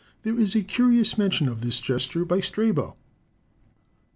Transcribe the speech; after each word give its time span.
There 0.23 0.39
is 0.39 0.55
a 0.55 0.63
curious 0.63 1.15
mention 1.15 1.47
of 1.47 1.61
this 1.61 1.79
gesture 1.79 2.25
by 2.25 2.39
Strabo." 2.39 2.97